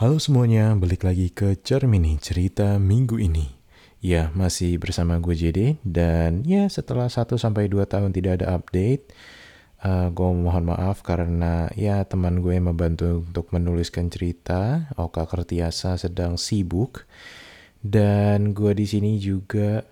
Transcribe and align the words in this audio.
Halo 0.00 0.16
semuanya, 0.16 0.72
balik 0.80 1.04
lagi 1.04 1.28
ke 1.28 1.60
Cermini 1.60 2.16
Cerita 2.16 2.80
minggu 2.80 3.20
ini. 3.20 3.52
Ya, 4.00 4.32
masih 4.32 4.80
bersama 4.80 5.20
gue 5.20 5.36
JD 5.36 5.76
dan 5.84 6.40
ya 6.48 6.72
setelah 6.72 7.12
1 7.12 7.36
sampai 7.36 7.68
2 7.68 7.84
tahun 7.84 8.08
tidak 8.08 8.40
ada 8.40 8.56
update, 8.56 9.12
uh, 9.84 10.08
gue 10.08 10.24
mohon 10.40 10.72
maaf 10.72 11.04
karena 11.04 11.68
ya 11.76 12.00
teman 12.08 12.40
gue 12.40 12.56
yang 12.56 12.72
membantu 12.72 13.20
untuk 13.20 13.52
menuliskan 13.52 14.08
cerita, 14.08 14.88
Oka 14.96 15.28
Kertiasa 15.28 16.00
sedang 16.00 16.40
sibuk 16.40 17.04
dan 17.84 18.56
gue 18.56 18.72
di 18.72 18.88
sini 18.88 19.20
juga 19.20 19.84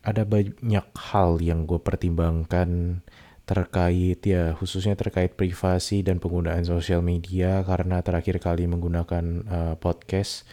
ada 0.00 0.24
banyak 0.24 0.88
hal 0.96 1.44
yang 1.44 1.68
gue 1.68 1.76
pertimbangkan 1.76 3.04
terkait 3.48 4.20
ya 4.28 4.52
khususnya 4.52 4.92
terkait 4.92 5.32
privasi 5.32 6.04
dan 6.04 6.20
penggunaan 6.20 6.68
sosial 6.68 7.00
media 7.00 7.64
karena 7.64 8.04
terakhir 8.04 8.36
kali 8.44 8.68
menggunakan 8.68 9.24
uh, 9.48 9.74
podcast 9.80 10.44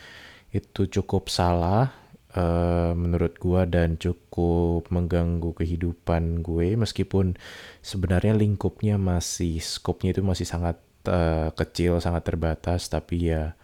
itu 0.56 0.88
cukup 0.88 1.28
salah 1.28 1.92
uh, 2.40 2.96
menurut 2.96 3.36
gua 3.36 3.68
dan 3.68 4.00
cukup 4.00 4.88
mengganggu 4.88 5.52
kehidupan 5.52 6.40
gue 6.40 6.80
meskipun 6.80 7.36
sebenarnya 7.84 8.32
lingkupnya 8.32 8.96
masih 8.96 9.60
skopnya 9.60 10.16
itu 10.16 10.24
masih 10.24 10.48
sangat 10.48 10.80
uh, 11.12 11.52
kecil 11.52 12.00
sangat 12.00 12.24
terbatas 12.32 12.88
tapi 12.88 13.28
ya 13.28 13.60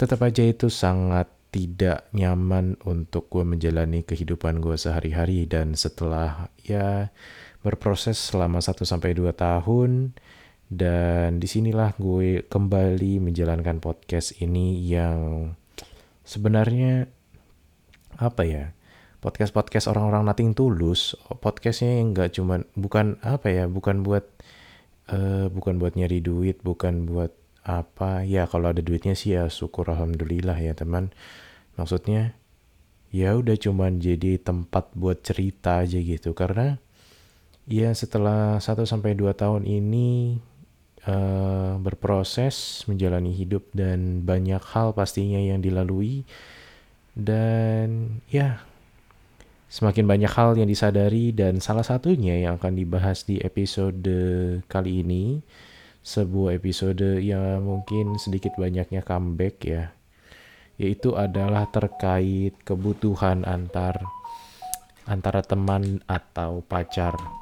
tetap 0.00 0.24
aja 0.24 0.40
itu 0.40 0.72
sangat 0.72 1.28
tidak 1.50 2.08
nyaman 2.14 2.78
untuk 2.86 3.26
gue 3.28 3.42
menjalani 3.42 4.06
kehidupan 4.06 4.62
gue 4.62 4.78
sehari-hari 4.78 5.50
dan 5.50 5.74
setelah 5.74 6.48
ya 6.62 7.10
berproses 7.60 8.16
selama 8.16 8.60
1 8.64 8.84
sampai 8.84 9.12
2 9.12 9.32
tahun. 9.36 10.16
Dan 10.70 11.42
di 11.42 11.50
sinilah 11.50 11.98
gue 11.98 12.46
kembali 12.46 13.18
menjalankan 13.18 13.82
podcast 13.82 14.38
ini 14.38 14.78
yang 14.86 15.50
sebenarnya 16.22 17.10
apa 18.20 18.42
ya 18.46 18.70
podcast 19.18 19.50
podcast 19.52 19.90
orang-orang 19.90 20.30
nating 20.30 20.54
tulus. 20.54 21.18
Podcastnya 21.42 22.00
nggak 22.06 22.38
cuman 22.38 22.64
bukan 22.78 23.18
apa 23.20 23.50
ya 23.50 23.64
bukan 23.66 24.06
buat 24.06 24.24
uh, 25.10 25.50
bukan 25.52 25.76
buat 25.82 25.98
nyari 25.98 26.24
duit 26.24 26.62
bukan 26.64 27.04
buat 27.10 27.34
apa. 27.66 28.24
Ya 28.24 28.48
kalau 28.48 28.72
ada 28.72 28.80
duitnya 28.80 29.12
sih 29.12 29.36
ya 29.36 29.50
syukur 29.52 29.90
alhamdulillah 29.92 30.56
ya 30.56 30.72
teman. 30.72 31.12
Maksudnya 31.76 32.38
ya 33.10 33.36
udah 33.36 33.58
cuman 33.58 33.98
jadi 33.98 34.38
tempat 34.40 34.94
buat 34.96 35.20
cerita 35.20 35.84
aja 35.84 36.00
gitu. 36.00 36.32
Karena 36.32 36.80
Ya 37.70 37.94
setelah 37.94 38.58
1 38.58 38.82
sampai 38.82 39.14
2 39.14 39.30
tahun 39.30 39.62
ini 39.62 40.42
uh, 41.06 41.78
berproses 41.78 42.82
menjalani 42.90 43.30
hidup 43.30 43.62
dan 43.70 44.26
banyak 44.26 44.58
hal 44.74 44.90
pastinya 44.90 45.38
yang 45.38 45.62
dilalui. 45.62 46.26
Dan 47.14 48.18
ya 48.26 48.66
semakin 49.70 50.02
banyak 50.02 50.32
hal 50.34 50.58
yang 50.58 50.66
disadari 50.66 51.30
dan 51.30 51.62
salah 51.62 51.86
satunya 51.86 52.42
yang 52.42 52.58
akan 52.58 52.74
dibahas 52.74 53.22
di 53.22 53.38
episode 53.38 54.10
kali 54.66 55.06
ini 55.06 55.38
sebuah 56.02 56.58
episode 56.58 57.22
yang 57.22 57.62
mungkin 57.62 58.18
sedikit 58.18 58.58
banyaknya 58.58 59.06
comeback 59.06 59.62
ya 59.62 59.94
yaitu 60.80 61.14
adalah 61.14 61.70
terkait 61.70 62.56
kebutuhan 62.66 63.46
antar 63.46 64.00
antara 65.06 65.44
teman 65.44 66.02
atau 66.08 66.64
pacar 66.66 67.39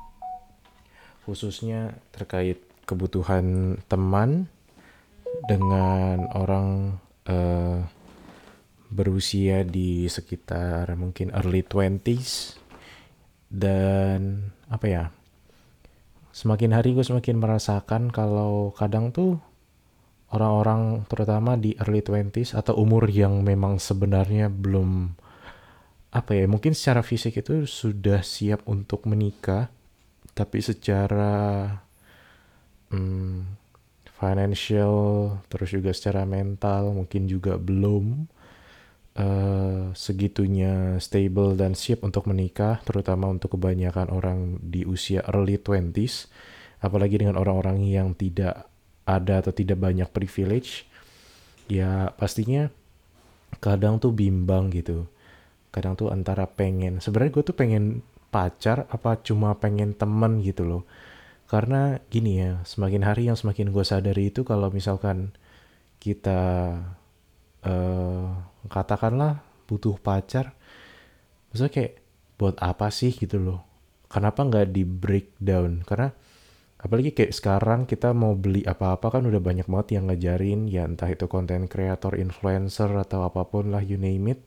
khususnya 1.29 1.93
terkait 2.09 2.57
kebutuhan 2.89 3.77
teman 3.85 4.49
dengan 5.45 6.25
orang 6.33 6.97
uh, 7.29 7.85
berusia 8.89 9.61
di 9.69 10.09
sekitar 10.09 10.89
mungkin 10.97 11.29
early 11.37 11.61
20s 11.61 12.57
dan 13.53 14.49
apa 14.73 14.87
ya 14.89 15.05
semakin 16.33 16.73
hari 16.73 16.97
gue 16.97 17.05
semakin 17.05 17.37
merasakan 17.37 18.09
kalau 18.09 18.73
kadang 18.73 19.13
tuh 19.13 19.37
orang-orang 20.33 21.05
terutama 21.09 21.61
di 21.61 21.77
early 21.77 22.01
20s 22.01 22.57
atau 22.57 22.81
umur 22.81 23.05
yang 23.13 23.45
memang 23.45 23.77
sebenarnya 23.77 24.49
belum 24.49 25.13
apa 26.09 26.33
ya 26.33 26.49
mungkin 26.49 26.73
secara 26.73 27.05
fisik 27.05 27.45
itu 27.45 27.69
sudah 27.69 28.25
siap 28.25 28.65
untuk 28.65 29.05
menikah 29.05 29.69
tapi 30.39 30.63
secara 30.63 31.67
hmm, 32.95 33.59
financial 34.15 34.95
terus 35.51 35.75
juga 35.75 35.91
secara 35.91 36.23
mental 36.23 36.95
mungkin 36.95 37.27
juga 37.27 37.59
belum 37.59 38.31
uh, 39.19 39.91
segitunya 39.99 41.03
stable 41.03 41.59
dan 41.59 41.75
siap 41.75 42.07
untuk 42.07 42.31
menikah 42.31 42.79
terutama 42.87 43.27
untuk 43.27 43.59
kebanyakan 43.59 44.15
orang 44.15 44.63
di 44.63 44.87
usia 44.87 45.27
early 45.35 45.59
20s 45.59 46.31
apalagi 46.79 47.19
dengan 47.19 47.35
orang-orang 47.35 47.83
yang 47.83 48.15
tidak 48.15 48.71
ada 49.03 49.43
atau 49.43 49.51
tidak 49.51 49.83
banyak 49.83 50.07
privilege 50.15 50.87
ya 51.67 52.15
pastinya 52.15 52.71
kadang 53.59 53.99
tuh 53.99 54.15
bimbang 54.15 54.71
gitu. 54.71 55.09
Kadang 55.73 55.97
tuh 55.97 56.09
antara 56.13 56.49
pengen 56.49 57.01
sebenarnya 57.01 57.33
gue 57.35 57.45
tuh 57.45 57.57
pengen 57.57 58.01
pacar 58.29 58.87
apa 58.93 59.21
cuma 59.25 59.57
pengen 59.57 59.97
temen 59.97 60.41
gitu 60.45 60.65
loh. 60.65 60.83
Karena 61.49 61.97
gini 62.13 62.45
ya 62.45 62.61
semakin 62.69 63.03
hari 63.05 63.33
yang 63.33 63.39
semakin 63.39 63.73
gue 63.73 63.85
sadari 63.85 64.29
itu 64.29 64.45
kalau 64.45 64.69
misalkan 64.69 65.33
kita 65.99 66.41
uh, 67.65 68.29
katakanlah 68.69 69.43
butuh 69.69 69.97
pacar 69.99 70.55
maksudnya 71.51 71.73
kayak 71.73 71.93
buat 72.37 72.57
apa 72.61 72.93
sih 72.93 73.13
gitu 73.17 73.41
loh? 73.41 73.61
Kenapa 74.09 74.45
nggak 74.45 74.73
di 74.73 74.85
breakdown? 74.85 75.85
Karena 75.85 76.09
apalagi 76.79 77.11
kayak 77.11 77.35
sekarang 77.35 77.81
kita 77.91 78.15
mau 78.15 78.39
beli 78.39 78.63
apa-apa 78.63 79.19
kan 79.19 79.23
udah 79.27 79.43
banyak 79.43 79.67
banget 79.67 79.99
yang 79.99 80.05
ngajarin 80.07 80.71
ya 80.71 80.87
entah 80.87 81.11
itu 81.11 81.27
konten 81.27 81.67
kreator 81.67 82.15
influencer 82.15 82.87
atau 82.95 83.27
apa 83.27 83.43
pun 83.51 83.75
lah 83.75 83.83
you 83.83 83.99
name 83.99 84.31
it 84.31 84.47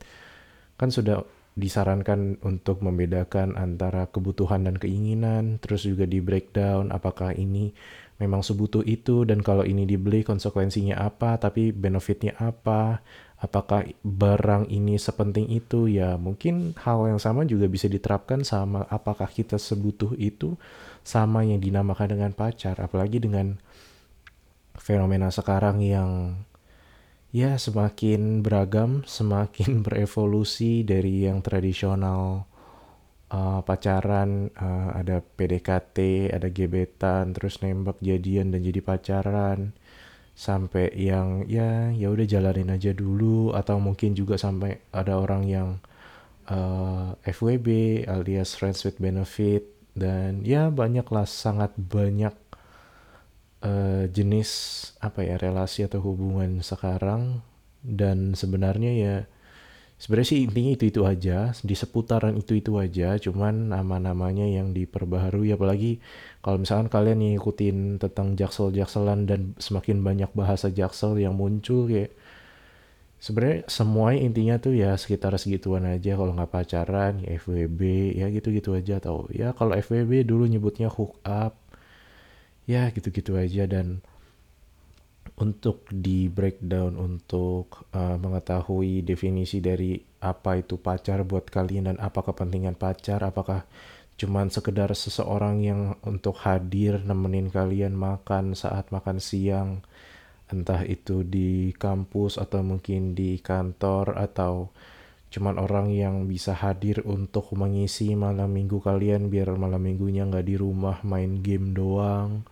kan 0.80 0.88
sudah 0.88 1.28
disarankan 1.52 2.40
untuk 2.40 2.80
membedakan 2.80 3.60
antara 3.60 4.08
kebutuhan 4.08 4.64
dan 4.64 4.80
keinginan, 4.80 5.60
terus 5.60 5.84
juga 5.84 6.08
di 6.08 6.24
breakdown 6.24 6.88
apakah 6.88 7.36
ini 7.36 7.76
memang 8.16 8.40
sebutuh 8.40 8.86
itu 8.86 9.28
dan 9.28 9.44
kalau 9.44 9.66
ini 9.66 9.84
dibeli 9.84 10.24
konsekuensinya 10.24 10.96
apa, 10.96 11.36
tapi 11.36 11.74
benefitnya 11.74 12.32
apa, 12.40 13.04
apakah 13.42 13.84
barang 14.00 14.70
ini 14.70 14.96
sepenting 14.96 15.50
itu 15.50 15.90
ya 15.90 16.14
mungkin 16.14 16.78
hal 16.78 17.10
yang 17.10 17.18
sama 17.18 17.42
juga 17.42 17.66
bisa 17.66 17.90
diterapkan 17.90 18.46
sama 18.46 18.86
apakah 18.86 19.26
kita 19.26 19.58
sebutuh 19.58 20.14
itu 20.14 20.54
sama 21.02 21.42
yang 21.42 21.58
dinamakan 21.58 22.16
dengan 22.16 22.30
pacar, 22.32 22.78
apalagi 22.78 23.18
dengan 23.18 23.58
fenomena 24.78 25.28
sekarang 25.28 25.82
yang 25.82 26.38
ya 27.32 27.56
semakin 27.56 28.44
beragam, 28.44 29.02
semakin 29.08 29.80
berevolusi 29.86 30.84
dari 30.84 31.24
yang 31.26 31.40
tradisional 31.40 32.44
uh, 33.32 33.60
pacaran, 33.64 34.52
uh, 34.54 34.92
ada 34.94 35.24
PDKT, 35.24 36.28
ada 36.30 36.52
gebetan, 36.52 37.32
terus 37.32 37.64
nembak 37.64 37.98
jadian 38.04 38.52
dan 38.52 38.60
jadi 38.60 38.80
pacaran, 38.84 39.72
sampai 40.36 40.92
yang 40.96 41.44
ya 41.48 41.92
ya 41.92 42.08
udah 42.12 42.24
jalanin 42.28 42.72
aja 42.72 42.92
dulu, 42.92 43.56
atau 43.56 43.80
mungkin 43.80 44.12
juga 44.12 44.36
sampai 44.36 44.92
ada 44.92 45.16
orang 45.16 45.42
yang 45.48 45.68
uh, 46.52 47.16
FWB 47.24 48.04
alias 48.08 48.54
friends 48.56 48.84
with 48.84 49.00
benefit 49.00 49.72
dan 49.92 50.40
ya 50.44 50.72
banyaklah 50.72 51.28
sangat 51.28 51.72
banyak 51.76 52.32
uh, 53.62 54.04
jenis 54.10 54.50
apa 54.98 55.24
ya 55.24 55.38
relasi 55.38 55.86
atau 55.86 56.02
hubungan 56.02 56.60
sekarang. 56.60 57.40
Dan 57.82 58.38
sebenarnya 58.38 58.92
ya 58.94 59.16
sebenarnya 59.98 60.28
sih 60.34 60.40
intinya 60.46 60.72
itu 60.74 60.84
itu 60.90 61.02
aja. 61.06 61.54
Di 61.62 61.74
seputaran 61.78 62.34
itu 62.38 62.58
itu 62.58 62.76
aja. 62.78 63.16
Cuman 63.18 63.70
nama-namanya 63.70 64.46
yang 64.46 64.74
diperbaharui. 64.74 65.54
Apalagi 65.54 66.02
kalau 66.42 66.62
misalkan 66.62 66.90
kalian 66.90 67.22
ngikutin 67.22 68.02
tentang 68.02 68.34
jaksel 68.34 68.74
jakselan 68.74 69.26
dan 69.30 69.54
semakin 69.58 70.02
banyak 70.02 70.30
bahasa 70.34 70.70
jaksel 70.70 71.18
yang 71.18 71.34
muncul 71.38 71.86
kayak 71.86 72.14
sebenarnya 73.22 73.62
semua 73.70 74.18
intinya 74.18 74.58
tuh 74.58 74.74
ya 74.74 74.98
sekitar 74.98 75.34
segituan 75.38 75.86
aja. 75.86 76.18
Kalau 76.18 76.34
nggak 76.34 76.50
pacaran 76.50 77.22
ya 77.22 77.38
FWB 77.38 77.80
ya 78.18 78.26
gitu-gitu 78.34 78.74
aja. 78.74 78.98
Atau 78.98 79.30
ya 79.30 79.54
kalau 79.54 79.74
FWB 79.78 80.26
dulu 80.26 80.46
nyebutnya 80.50 80.90
hook 80.90 81.18
up 81.22 81.61
ya 82.66 82.90
gitu-gitu 82.94 83.38
aja. 83.38 83.66
Dan 83.66 84.02
untuk 85.38 85.88
di 85.88 86.28
breakdown 86.28 86.98
untuk 86.98 87.88
uh, 87.96 88.20
mengetahui 88.20 89.02
definisi 89.02 89.58
dari 89.58 89.96
apa 90.22 90.60
itu 90.60 90.78
pacar 90.78 91.24
buat 91.24 91.48
kalian 91.48 91.90
dan 91.90 91.98
apa 91.98 92.22
kepentingan 92.22 92.78
pacar 92.78 93.24
apakah 93.24 93.64
cuman 94.20 94.52
sekedar 94.52 94.92
seseorang 94.92 95.64
yang 95.64 95.80
untuk 96.04 96.38
hadir 96.44 97.00
nemenin 97.02 97.48
kalian 97.48 97.96
makan 97.96 98.54
saat 98.54 98.92
makan 98.92 99.18
siang 99.18 99.82
entah 100.52 100.84
itu 100.84 101.24
di 101.24 101.72
kampus 101.74 102.36
atau 102.36 102.60
mungkin 102.60 103.16
di 103.16 103.40
kantor 103.40 104.20
atau 104.20 104.68
cuman 105.32 105.56
orang 105.56 105.88
yang 105.88 106.28
bisa 106.28 106.52
hadir 106.52 107.00
untuk 107.08 107.48
mengisi 107.56 108.12
malam 108.12 108.52
minggu 108.52 108.84
kalian 108.84 109.32
biar 109.32 109.56
malam 109.56 109.80
minggunya 109.80 110.28
nggak 110.28 110.44
di 110.44 110.60
rumah 110.60 111.00
main 111.00 111.40
game 111.40 111.72
doang 111.72 112.44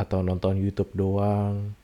atau 0.00 0.24
nonton 0.24 0.56
YouTube 0.56 0.96
doang 0.96 1.76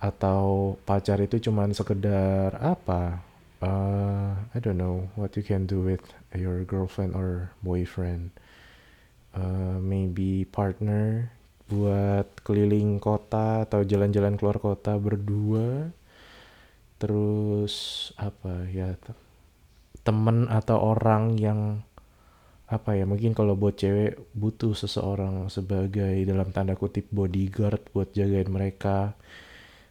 atau 0.00 0.74
pacar 0.88 1.20
itu 1.20 1.36
cuman 1.44 1.76
sekedar 1.76 2.56
apa 2.56 3.28
uh, 3.62 4.32
I 4.54 4.58
don't 4.62 4.78
know 4.78 5.10
what 5.14 5.36
you 5.36 5.42
can 5.42 5.66
do 5.66 5.82
with 5.82 6.02
your 6.34 6.62
girlfriend 6.64 7.14
or 7.14 7.50
boyfriend. 7.62 8.30
Uh, 9.34 9.78
maybe 9.78 10.48
partner 10.48 11.30
buat 11.68 12.26
keliling 12.48 12.96
kota 12.96 13.68
atau 13.68 13.84
jalan-jalan 13.84 14.40
keluar 14.40 14.56
kota 14.56 14.96
berdua 14.96 15.92
terus 16.98 18.10
apa 18.18 18.66
ya 18.70 18.98
temen 20.02 20.50
atau 20.50 20.78
orang 20.82 21.38
yang 21.38 21.82
apa 22.68 22.92
ya 23.00 23.08
mungkin 23.08 23.32
kalau 23.32 23.56
buat 23.56 23.80
cewek 23.80 24.36
butuh 24.36 24.76
seseorang 24.76 25.48
sebagai 25.48 26.20
dalam 26.28 26.52
tanda 26.52 26.76
kutip 26.76 27.08
bodyguard 27.08 27.80
buat 27.96 28.12
jagain 28.12 28.52
mereka. 28.52 29.16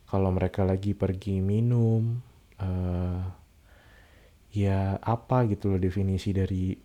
Kalau 0.07 0.31
mereka 0.31 0.63
lagi 0.63 0.95
pergi 0.95 1.43
minum 1.43 2.21
uh, 2.61 3.21
ya 4.55 4.95
apa 5.01 5.43
gitu 5.51 5.73
loh 5.73 5.81
definisi 5.81 6.31
dari 6.31 6.77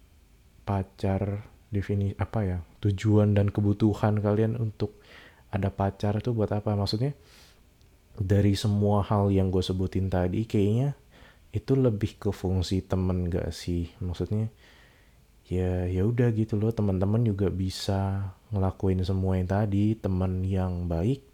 pacar 0.67 1.45
definisi 1.71 2.19
apa 2.19 2.41
ya 2.43 2.59
tujuan 2.83 3.37
dan 3.37 3.53
kebutuhan 3.53 4.19
kalian 4.19 4.59
untuk 4.59 4.99
ada 5.53 5.69
pacar 5.69 6.19
itu 6.19 6.33
buat 6.33 6.51
apa? 6.51 6.73
Maksudnya 6.73 7.13
dari 8.19 8.53
semua 8.53 9.01
hal 9.07 9.33
yang 9.33 9.49
gue 9.49 9.65
sebutin 9.65 10.13
tadi 10.13 10.45
kayaknya 10.45 10.93
itu 11.53 11.77
lebih 11.77 12.17
ke 12.17 12.31
fungsi 12.33 12.85
temen 12.85 13.29
gak 13.29 13.53
sih? 13.53 13.93
Maksudnya 14.01 14.49
ya 15.49 15.85
ya 15.85 16.09
udah 16.09 16.33
gitu 16.33 16.57
loh 16.57 16.73
teman-teman 16.73 17.29
juga 17.29 17.53
bisa 17.53 18.33
ngelakuin 18.53 19.05
semua 19.05 19.37
yang 19.37 19.49
tadi. 19.49 19.97
Teman 19.97 20.45
yang 20.45 20.89
baik 20.89 21.29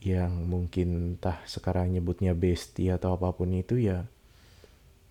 yang 0.00 0.48
mungkin 0.48 1.18
entah 1.18 1.36
sekarang 1.44 1.92
nyebutnya 1.92 2.32
bestie 2.32 2.88
atau 2.88 3.18
apa 3.18 3.36
pun 3.36 3.52
itu 3.52 3.76
ya 3.76 4.06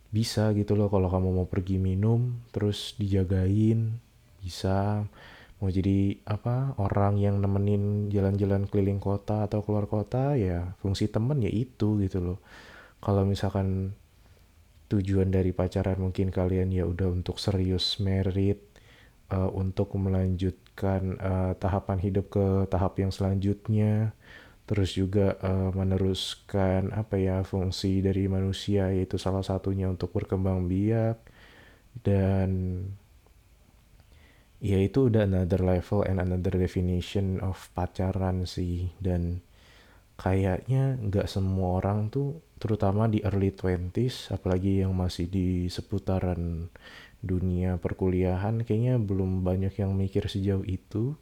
bisa 0.10 0.50
gitu 0.56 0.74
loh. 0.80 0.88
Kalau 0.88 1.12
kamu 1.12 1.44
mau 1.44 1.48
pergi 1.48 1.78
minum 1.78 2.40
terus 2.56 2.96
dijagain 2.98 4.00
bisa 4.40 5.04
mau 5.60 5.68
jadi 5.68 6.16
apa 6.24 6.80
orang 6.80 7.20
yang 7.20 7.44
nemenin 7.44 8.08
jalan-jalan 8.08 8.64
keliling 8.72 9.04
kota 9.04 9.44
atau 9.48 9.60
keluar 9.60 9.92
kota 9.92 10.40
ya 10.40 10.76
fungsi 10.80 11.12
temen 11.12 11.44
ya 11.44 11.52
itu 11.52 12.00
gitu 12.00 12.20
loh. 12.24 12.40
Kalau 13.04 13.24
misalkan 13.28 13.96
tujuan 14.90 15.30
dari 15.30 15.52
pacaran 15.54 16.00
mungkin 16.02 16.34
kalian 16.34 16.74
ya 16.74 16.84
udah 16.88 17.14
untuk 17.14 17.38
serius 17.38 18.02
merit 18.02 18.70
uh, 19.30 19.50
untuk 19.54 19.94
melanjutkan 19.96 21.18
uh, 21.22 21.54
tahapan 21.60 21.98
hidup 22.02 22.34
ke 22.34 22.46
tahap 22.72 22.98
yang 22.98 23.14
selanjutnya 23.14 24.18
terus 24.66 24.94
juga 24.94 25.38
uh, 25.42 25.74
meneruskan 25.74 26.94
apa 26.94 27.18
ya 27.18 27.42
fungsi 27.42 28.06
dari 28.06 28.30
manusia 28.30 28.94
yaitu 28.94 29.18
salah 29.18 29.42
satunya 29.42 29.90
untuk 29.90 30.14
berkembang 30.14 30.70
biak 30.70 31.18
dan 32.06 32.82
ya 34.60 34.76
itu 34.80 35.08
udah 35.08 35.24
another 35.24 35.64
level 35.64 36.04
and 36.04 36.20
another 36.20 36.56
definition 36.60 37.40
of 37.40 37.72
pacaran 37.72 38.44
sih. 38.44 38.92
Dan 39.00 39.44
kayaknya 40.20 41.00
nggak 41.00 41.28
semua 41.32 41.80
orang 41.80 42.12
tuh 42.12 42.44
terutama 42.60 43.08
di 43.08 43.24
early 43.24 43.56
20s 43.56 44.36
apalagi 44.36 44.84
yang 44.84 44.92
masih 44.92 45.32
di 45.32 45.72
seputaran 45.72 46.68
dunia 47.24 47.80
perkuliahan 47.80 48.64
kayaknya 48.68 49.00
belum 49.00 49.44
banyak 49.48 49.80
yang 49.80 49.96
mikir 49.96 50.28
sejauh 50.28 50.68
itu. 50.68 51.16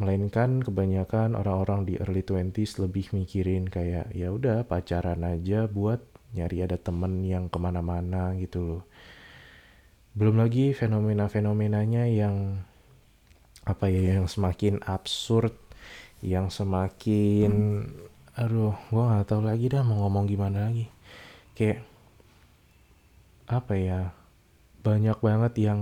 Melainkan 0.00 0.64
kebanyakan 0.64 1.38
orang-orang 1.38 1.86
di 1.86 1.94
early 2.00 2.24
20s 2.26 2.80
lebih 2.80 3.12
mikirin 3.14 3.68
kayak 3.68 4.10
ya 4.16 4.32
udah 4.34 4.64
pacaran 4.66 5.22
aja 5.22 5.68
buat 5.68 6.00
nyari 6.32 6.64
ada 6.64 6.80
temen 6.80 7.22
yang 7.22 7.52
ke 7.52 7.60
mana-mana 7.60 8.32
gitu 8.40 8.60
loh 8.64 8.82
belum 10.12 10.36
lagi 10.36 10.76
fenomena-fenomenanya 10.76 12.04
yang 12.12 12.60
apa 13.64 13.88
ya 13.88 14.18
yang 14.18 14.28
semakin 14.28 14.82
absurd 14.84 15.54
yang 16.20 16.52
semakin 16.52 17.52
aduh 18.32 18.76
gue 18.88 19.02
nggak 19.02 19.28
tahu 19.28 19.42
lagi 19.44 19.68
dah 19.72 19.80
mau 19.84 20.04
ngomong 20.04 20.24
gimana 20.28 20.68
lagi. 20.68 20.88
Kayak 21.56 21.84
apa 23.48 23.74
ya 23.76 24.00
banyak 24.84 25.18
banget 25.20 25.52
yang 25.60 25.80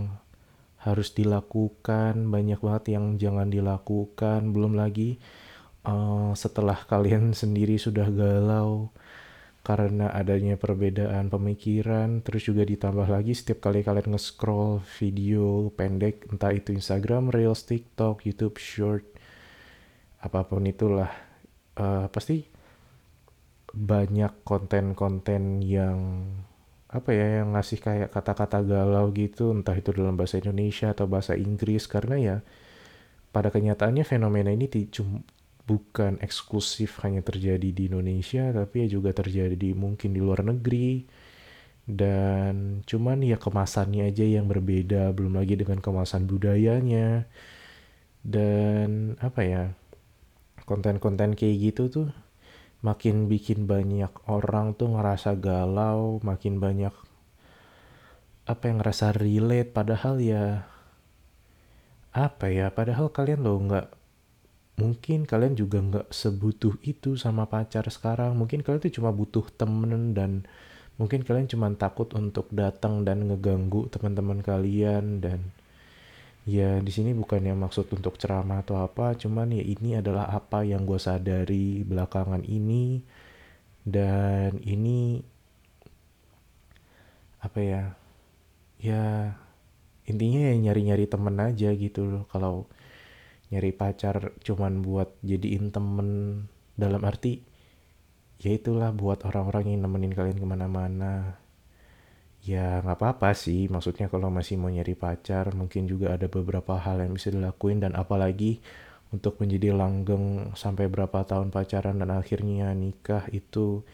harus 0.80 1.12
dilakukan 1.12 2.26
banyak 2.32 2.58
banget 2.62 2.96
yang 2.96 3.18
jangan 3.18 3.50
dilakukan. 3.50 4.50
Belum 4.54 4.78
lagi 4.78 5.18
uh, 5.86 6.32
setelah 6.38 6.78
kalian 6.86 7.34
sendiri 7.40 7.78
sudah 7.82 8.06
galau 8.10 8.94
karena 9.60 10.08
adanya 10.16 10.56
perbedaan 10.56 11.28
pemikiran 11.28 12.24
terus 12.24 12.48
juga 12.48 12.64
ditambah 12.64 13.06
lagi 13.12 13.36
setiap 13.36 13.68
kali 13.68 13.84
kalian 13.84 14.16
nge-scroll 14.16 14.80
video 14.96 15.68
pendek 15.76 16.32
entah 16.32 16.50
itu 16.50 16.72
Instagram 16.72 17.28
Reels, 17.28 17.68
TikTok, 17.68 18.24
YouTube 18.24 18.56
Short 18.56 19.04
apa 20.20 20.44
pun 20.48 20.64
itulah 20.64 21.12
uh, 21.80 22.08
pasti 22.12 22.44
banyak 23.70 24.42
konten-konten 24.42 25.62
yang 25.62 26.26
apa 26.90 27.14
ya 27.14 27.40
yang 27.42 27.54
ngasih 27.54 27.78
kayak 27.78 28.10
kata-kata 28.10 28.66
galau 28.66 29.14
gitu 29.14 29.54
entah 29.54 29.78
itu 29.78 29.94
dalam 29.94 30.18
bahasa 30.18 30.42
Indonesia 30.42 30.90
atau 30.90 31.06
bahasa 31.06 31.38
Inggris. 31.38 31.86
Karena 31.86 32.16
ya 32.18 32.36
pada 33.30 33.54
kenyataannya 33.54 34.02
fenomena 34.02 34.50
ini 34.50 34.66
bukan 35.68 36.18
eksklusif 36.24 37.00
hanya 37.04 37.20
terjadi 37.24 37.70
di 37.70 37.88
Indonesia 37.88 38.50
tapi 38.50 38.86
ya 38.86 38.98
juga 39.00 39.14
terjadi 39.14 39.54
di 39.54 39.70
mungkin 39.76 40.12
di 40.16 40.20
luar 40.22 40.44
negeri. 40.46 41.06
Dan 41.90 42.86
cuman 42.86 43.24
ya 43.26 43.34
kemasannya 43.40 44.14
aja 44.14 44.22
yang 44.22 44.46
berbeda 44.46 45.10
belum 45.10 45.40
lagi 45.40 45.58
dengan 45.58 45.82
kemasan 45.82 46.30
budayanya. 46.30 47.26
Dan 48.22 49.16
apa 49.18 49.40
ya 49.42 49.62
konten-konten 50.68 51.34
kayak 51.34 51.56
gitu 51.72 51.82
tuh 51.90 52.08
makin 52.80 53.26
bikin 53.28 53.66
banyak 53.66 54.12
orang 54.30 54.72
tuh 54.78 54.94
ngerasa 54.94 55.36
galau 55.36 56.22
makin 56.24 56.62
banyak 56.62 56.94
apa 58.46 58.62
yang 58.70 58.78
ngerasa 58.82 59.16
relate. 59.16 59.70
Padahal 59.74 60.22
ya 60.22 60.70
apa 62.10 62.50
ya 62.50 62.74
padahal 62.74 63.14
kalian 63.14 63.46
loh 63.46 63.58
nggak 63.62 63.99
mungkin 64.80 65.28
kalian 65.28 65.54
juga 65.54 65.78
nggak 65.84 66.08
sebutuh 66.08 66.80
itu 66.82 67.14
sama 67.20 67.44
pacar 67.44 67.84
sekarang. 67.92 68.32
Mungkin 68.40 68.64
kalian 68.64 68.80
tuh 68.80 68.94
cuma 68.96 69.12
butuh 69.12 69.44
temen 69.52 70.16
dan 70.16 70.48
mungkin 70.96 71.20
kalian 71.24 71.48
cuma 71.52 71.68
takut 71.76 72.08
untuk 72.16 72.48
datang 72.52 73.04
dan 73.04 73.28
ngeganggu 73.28 73.88
teman-teman 73.92 74.40
kalian 74.44 75.20
dan 75.24 75.40
ya 76.48 76.80
di 76.80 76.92
sini 76.92 77.12
bukan 77.12 77.40
yang 77.44 77.60
maksud 77.60 77.88
untuk 77.92 78.16
ceramah 78.20 78.64
atau 78.64 78.80
apa 78.80 79.12
cuman 79.16 79.52
ya 79.52 79.64
ini 79.64 80.00
adalah 80.00 80.28
apa 80.32 80.64
yang 80.64 80.88
gue 80.88 80.96
sadari 81.00 81.84
belakangan 81.84 82.42
ini. 82.48 83.04
Dan 83.84 84.60
ini 84.64 85.20
apa 87.40 87.58
ya? 87.60 87.82
Ya 88.80 89.36
intinya 90.08 90.40
ya 90.50 90.54
nyari-nyari 90.56 91.04
temen 91.08 91.36
aja 91.38 91.68
gitu 91.76 92.00
loh. 92.08 92.24
Kalau 92.32 92.64
nyari 93.50 93.74
pacar 93.74 94.34
cuman 94.46 94.82
buat 94.82 95.18
jadiin 95.26 95.74
temen 95.74 96.08
dalam 96.78 97.02
arti 97.02 97.42
ya 98.40 98.56
itulah 98.56 98.90
buat 98.96 99.20
orang-orang 99.28 99.76
yang 99.76 99.84
nemenin 99.84 100.16
kalian 100.16 100.40
ke 100.40 100.46
mana-mana. 100.48 101.36
Ya 102.40 102.80
nggak 102.80 102.96
apa-apa 102.96 103.36
sih 103.36 103.68
maksudnya 103.68 104.08
kalau 104.08 104.32
masih 104.32 104.56
mau 104.56 104.72
nyari 104.72 104.96
pacar 104.96 105.52
mungkin 105.52 105.84
juga 105.84 106.16
ada 106.16 106.24
beberapa 106.24 106.80
hal 106.80 107.04
yang 107.04 107.12
bisa 107.12 107.28
dilakuin 107.28 107.84
dan 107.84 107.92
apalagi 107.92 108.64
untuk 109.12 109.36
menjadi 109.44 109.76
langgeng 109.76 110.56
sampai 110.56 110.88
berapa 110.88 111.20
tahun 111.28 111.52
pacaran 111.52 112.00
dan 112.00 112.08
akhirnya 112.08 112.72
nikah 112.72 113.28
itu 113.28 113.84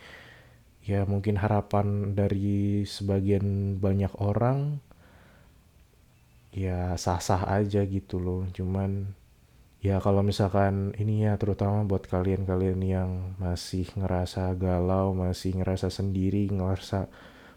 ya 0.86 1.02
mungkin 1.10 1.34
harapan 1.42 2.14
dari 2.14 2.86
sebagian 2.86 3.78
banyak 3.82 4.14
orang 4.22 4.78
ya 6.54 6.94
sah-sah 6.94 7.50
aja 7.50 7.82
gitu 7.82 8.22
loh. 8.22 8.46
Cuman 8.54 9.10
ya 9.80 10.00
kalau 10.00 10.24
misalkan 10.24 10.96
ini 10.96 11.28
ya 11.28 11.36
terutama 11.40 11.84
buat 11.84 12.04
kalian-kalian 12.08 12.80
yang 12.82 13.10
masih 13.40 13.86
ngerasa 13.96 14.56
galau, 14.56 15.12
masih 15.12 15.56
ngerasa 15.56 15.92
sendiri, 15.92 16.48
ngerasa 16.50 17.08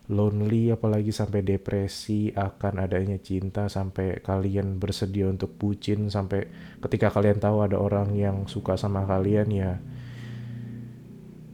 lonely 0.09 0.73
apalagi 0.73 1.13
sampai 1.13 1.45
depresi 1.45 2.33
akan 2.33 2.81
adanya 2.81 3.21
cinta 3.21 3.69
sampai 3.69 4.25
kalian 4.25 4.81
bersedia 4.81 5.29
untuk 5.29 5.53
bucin 5.53 6.09
sampai 6.09 6.49
ketika 6.81 7.13
kalian 7.13 7.37
tahu 7.37 7.61
ada 7.61 7.77
orang 7.77 8.17
yang 8.17 8.49
suka 8.49 8.73
sama 8.73 9.05
kalian 9.05 9.47
ya 9.53 9.77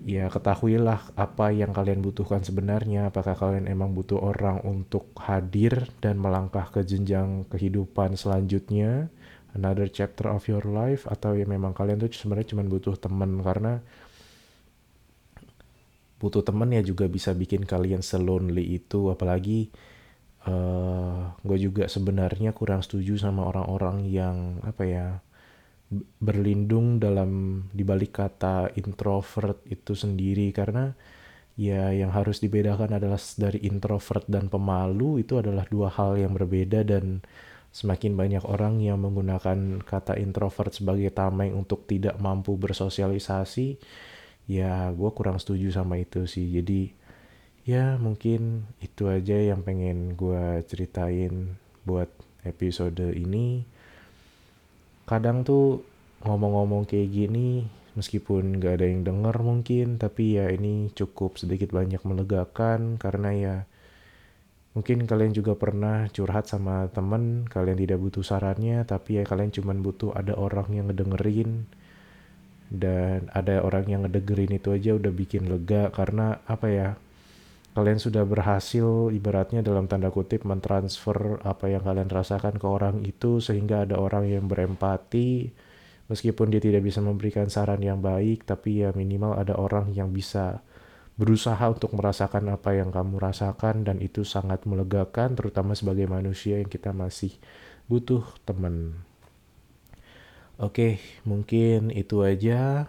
ya 0.05 0.29
ketahuilah 0.29 1.17
apa 1.17 1.50
yang 1.50 1.74
kalian 1.74 2.05
butuhkan 2.05 2.45
sebenarnya. 2.45 3.10
Apakah 3.10 3.34
kalian 3.34 3.65
emang 3.65 3.98
butuh 3.98 4.22
orang 4.22 4.62
untuk 4.62 5.10
hadir 5.17 5.89
dan 5.98 6.22
melangkah 6.22 6.69
ke 6.69 6.86
jenjang 6.86 7.50
kehidupan 7.50 8.13
selanjutnya, 8.13 9.10
another 9.55 9.88
chapter 9.89 10.29
of 10.29 10.43
your 10.51 10.63
life, 10.67 11.07
atau 11.07 11.33
ya 11.33 11.47
memang 11.47 11.71
kalian 11.71 11.97
tuh 12.03 12.12
sebenarnya 12.12 12.53
cuma 12.53 12.63
butuh 12.67 13.00
teman 13.00 13.39
karena 13.41 13.79
butuh 16.19 16.43
teman 16.43 16.71
ya 16.71 16.83
juga 16.83 17.07
bisa 17.07 17.31
bikin 17.31 17.63
kalian 17.63 18.03
selonely 18.03 18.79
itu, 18.79 19.09
apalagi 19.12 19.71
uh, 20.47 20.51
eh, 20.51 21.21
gue 21.41 21.57
juga 21.59 21.83
sebenarnya 21.89 22.53
kurang 22.53 22.81
setuju 22.85 23.17
sama 23.19 23.45
orang-orang 23.50 24.05
yang 24.07 24.62
apa 24.63 24.83
ya 24.85 25.07
berlindung 26.17 26.97
dalam 26.97 27.63
dibalik 27.71 28.17
kata 28.17 28.74
introvert 28.77 29.62
itu 29.69 29.93
sendiri. 29.93 30.50
Karena 30.53 30.89
ya 31.55 31.93
yang 31.93 32.12
harus 32.12 32.41
dibedakan 32.41 32.97
adalah 32.97 33.19
dari 33.38 33.63
introvert 33.63 34.25
dan 34.27 34.50
pemalu 34.50 35.24
itu 35.24 35.39
adalah 35.39 35.65
dua 35.69 35.93
hal 35.93 36.17
yang 36.17 36.33
berbeda. 36.33 36.85
Dan 36.85 37.21
semakin 37.75 38.15
banyak 38.15 38.44
orang 38.48 38.79
yang 38.79 39.03
menggunakan 39.03 39.84
kata 39.84 40.15
introvert 40.15 40.72
sebagai 40.72 41.12
tameng 41.12 41.51
untuk 41.51 41.84
tidak 41.84 42.15
mampu 42.24 42.55
bersosialisasi 42.55 43.75
ya 44.48 44.94
gue 44.96 45.10
kurang 45.12 45.44
setuju 45.44 45.75
sama 45.75 46.00
itu 46.00 46.24
sih. 46.24 46.48
Jadi 46.55 46.96
ya 47.67 48.00
mungkin 48.00 48.63
itu 48.79 49.12
aja 49.12 49.36
yang 49.36 49.65
pengen 49.67 50.15
gue 50.15 50.63
ceritain 50.72 51.60
buat 51.84 52.08
episode 52.48 53.12
ini. 53.12 53.67
Kadang 55.03 55.44
tuh 55.44 55.84
ngomong-ngomong 56.24 56.88
kayak 56.88 57.12
gini 57.12 57.67
meskipun 58.00 58.58
gak 58.60 58.82
ada 58.82 58.88
yang 58.88 59.03
denger 59.08 59.36
mungkin 59.44 60.00
tapi 60.00 60.39
ya 60.39 60.51
ini 60.51 60.91
cukup 60.96 61.39
sedikit 61.39 61.72
banyak 61.72 62.01
melegakan 62.03 63.00
karena 63.00 63.29
ya 63.32 63.55
mungkin 64.75 65.08
kalian 65.08 65.32
juga 65.32 65.55
pernah 65.55 66.12
curhat 66.12 66.51
sama 66.51 66.91
temen 66.91 67.48
kalian 67.48 67.79
tidak 67.79 67.98
butuh 68.03 68.22
sarannya 68.27 68.84
tapi 68.84 69.17
ya 69.17 69.24
kalian 69.24 69.50
cuma 69.55 69.72
butuh 69.72 70.12
ada 70.12 70.36
orang 70.36 70.67
yang 70.75 70.91
ngedengerin. 70.91 71.65
Dan 72.65 73.29
ada 73.29 73.62
orang 73.62 73.86
yang 73.86 74.01
ngedengerin 74.03 74.58
itu 74.58 74.74
aja 74.74 74.98
udah 74.98 75.13
bikin 75.13 75.48
lega 75.48 75.94
karena 75.94 76.41
apa 76.50 76.67
ya 76.67 76.89
kalian 77.77 78.01
sudah 78.01 78.25
berhasil 78.25 79.13
ibaratnya 79.13 79.62
dalam 79.62 79.86
tanda 79.86 80.10
kutip 80.10 80.48
mentransfer 80.48 81.44
apa 81.46 81.70
yang 81.70 81.86
kalian 81.86 82.10
rasakan 82.10 82.58
ke 82.58 82.65
orang 82.65 83.05
itu 83.05 83.38
sehingga 83.38 83.86
ada 83.86 84.01
orang 84.01 84.25
yang 84.27 84.50
berempati. 84.50 85.53
Meskipun 86.05 86.53
dia 86.53 86.62
tidak 86.62 86.86
bisa 86.86 87.01
memberikan 87.01 87.50
saran 87.50 87.82
yang 87.82 88.01
baik 88.01 88.46
tapi 88.46 88.86
ya 88.86 88.94
minimal 88.94 89.38
ada 89.38 89.58
orang 89.58 89.89
yang 89.94 90.13
bisa 90.13 90.62
berusaha 91.15 91.63
untuk 91.72 91.95
merasakan 91.95 92.51
apa 92.51 92.75
yang 92.75 92.91
kamu 92.91 93.19
rasakan 93.19 93.88
dan 93.88 94.03
itu 94.03 94.27
sangat 94.27 94.67
melegakan 94.67 95.36
terutama 95.36 95.72
sebagai 95.75 96.07
manusia 96.12 96.60
yang 96.60 96.67
kita 96.67 96.91
masih 96.91 97.31
butuh 97.88 98.24
teman. 98.43 99.00
Oke, 100.55 101.00
mungkin 101.27 101.91
itu 101.91 102.24
aja 102.24 102.88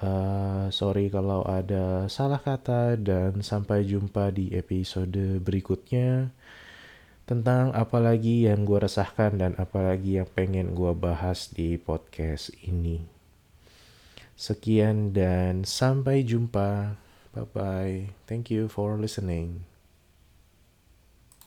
Uh, 0.00 0.72
sorry 0.72 1.12
kalau 1.12 1.44
ada 1.44 2.08
salah 2.08 2.40
kata 2.40 2.96
dan 2.96 3.44
sampai 3.44 3.84
jumpa 3.84 4.32
di 4.32 4.48
episode 4.56 5.44
berikutnya 5.44 6.32
tentang 7.28 7.76
apa 7.76 8.00
lagi 8.00 8.48
yang 8.48 8.64
gue 8.64 8.80
resahkan 8.80 9.36
dan 9.36 9.52
apa 9.60 9.92
lagi 9.92 10.16
yang 10.16 10.24
pengen 10.32 10.72
gue 10.72 10.96
bahas 10.96 11.52
di 11.52 11.76
podcast 11.76 12.48
ini. 12.64 13.04
Sekian 14.40 15.12
dan 15.12 15.68
sampai 15.68 16.24
jumpa. 16.24 16.96
Bye 17.32 17.42
bye. 17.42 18.08
Thank 18.26 18.50
you 18.50 18.68
for 18.68 18.96
listening. 18.98 19.64